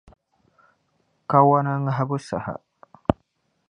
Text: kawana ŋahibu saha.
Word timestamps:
kawana 1.29 1.73
ŋahibu 1.83 2.17
saha. 2.27 2.53